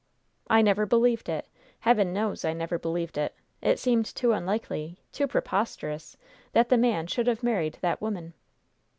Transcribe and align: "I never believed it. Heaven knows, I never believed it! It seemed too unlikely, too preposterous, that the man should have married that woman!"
"I 0.49 0.63
never 0.63 0.87
believed 0.87 1.29
it. 1.29 1.47
Heaven 1.81 2.11
knows, 2.11 2.43
I 2.43 2.53
never 2.53 2.79
believed 2.79 3.19
it! 3.19 3.35
It 3.61 3.77
seemed 3.77 4.07
too 4.07 4.31
unlikely, 4.31 4.97
too 5.11 5.27
preposterous, 5.27 6.17
that 6.53 6.69
the 6.69 6.77
man 6.79 7.05
should 7.05 7.27
have 7.27 7.43
married 7.43 7.77
that 7.83 8.01
woman!" 8.01 8.33